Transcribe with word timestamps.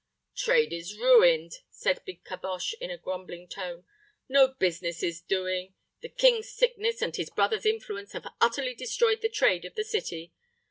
"Trade 0.35 0.73
is 0.73 0.97
ruined," 0.97 1.51
said 1.69 2.03
big 2.05 2.23
Caboche, 2.23 2.73
in 2.81 2.89
a 2.89 2.97
grumbling 2.97 3.47
tone. 3.47 3.85
"No 4.27 4.47
business 4.47 5.03
is 5.03 5.21
doing. 5.21 5.75
The 6.01 6.09
king's 6.09 6.49
sickness 6.49 7.03
and 7.03 7.15
his 7.15 7.29
brother's 7.29 7.67
influence 7.67 8.13
have 8.13 8.25
utterly 8.41 8.73
destroyed 8.73 9.21
the 9.21 9.29
trade 9.29 9.63
of 9.63 9.75
the 9.75 9.83
city. 9.85 10.33